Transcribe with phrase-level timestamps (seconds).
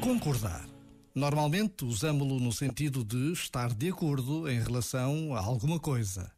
[0.00, 0.68] Concordar.
[1.14, 6.32] Normalmente usamos-lo no sentido de estar de acordo em relação a alguma coisa.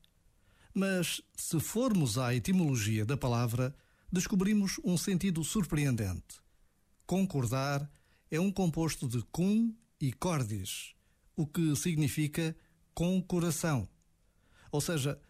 [0.75, 3.75] Mas, se formos à etimologia da palavra,
[4.11, 6.41] descobrimos um sentido surpreendente.
[7.07, 7.91] Concordar
[8.31, 10.95] é um composto de cum e cordis,
[11.37, 12.57] o que significa
[12.95, 13.89] com coração.
[14.71, 15.21] Ou seja,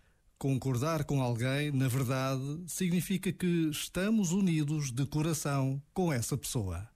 [0.42, 6.90] concordar com alguém, na verdade, significa que estamos unidos de coração com essa pessoa.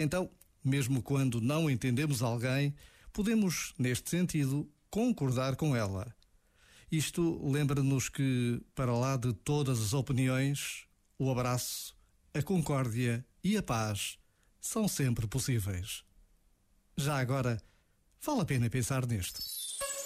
[0.00, 0.28] Então,
[0.64, 2.74] mesmo quando não entendemos alguém,
[3.12, 6.12] podemos, neste sentido, concordar com ela.
[6.90, 10.84] Isto lembra-nos que, para lá de todas as opiniões,
[11.16, 11.96] o abraço,
[12.34, 14.18] a concórdia e a paz
[14.60, 16.02] são sempre possíveis.
[16.96, 17.62] Já agora,
[18.20, 19.40] vale a pena pensar nisto.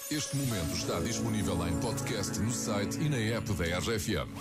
[0.09, 4.31] Este momento está disponível em podcast no site e na app da RFM.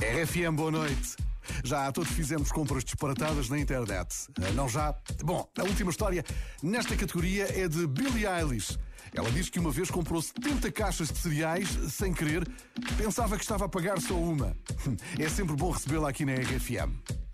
[0.00, 1.16] RFM, boa noite.
[1.62, 4.08] Já todos fizemos compras disparatadas na internet.
[4.40, 4.92] Ah, não já?
[5.22, 6.24] Bom, a última história
[6.60, 8.76] nesta categoria é de Billie Eilish.
[9.14, 12.50] Ela diz que uma vez comprou 70 caixas de cereais sem querer.
[12.96, 14.56] Pensava que estava a pagar só uma.
[15.20, 16.90] É sempre bom recebê-la aqui na RFM.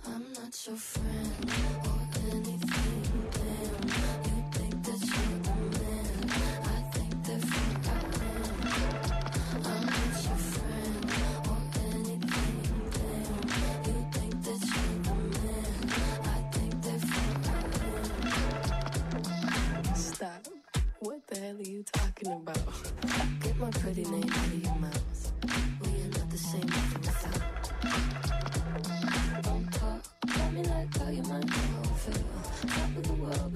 [0.07, 1.98] I'm not your friend.